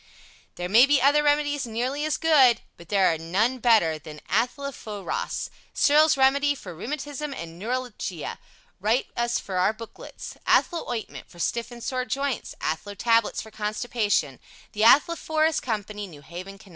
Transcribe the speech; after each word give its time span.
There 0.55 0.67
may 0.67 0.87
be 0.87 0.99
other 0.99 1.21
Remedies 1.21 1.67
nearly 1.67 2.05
as 2.05 2.17
good, 2.17 2.61
but 2.75 2.89
there 2.89 3.13
are 3.13 3.19
none 3.19 3.59
better 3.59 3.99
than 3.99 4.19
ATH 4.29 4.57
LO 4.57 4.71
PHO 4.71 5.03
ROS 5.03 5.51
Searles' 5.75 6.17
Remedy 6.17 6.55
for 6.55 6.73
Rheumatism 6.73 7.35
and 7.35 7.59
Neuralgia 7.59 8.39
Write 8.79 9.09
us 9.15 9.37
for 9.37 9.57
Our 9.57 9.73
Booklets 9.73 10.37
ATHLO 10.47 10.85
OINTMENT 10.89 11.29
for 11.29 11.37
Stiff 11.37 11.69
and 11.69 11.83
Sore 11.83 12.05
Joints 12.05 12.55
ATHLO 12.61 12.95
TABLETS 12.95 13.43
for 13.43 13.51
Constipation 13.51 14.39
THE 14.71 14.83
ATHLOPHOROS 14.85 15.59
COMPANY 15.59 16.07
New 16.07 16.23
Haven, 16.23 16.57
Conn. 16.57 16.69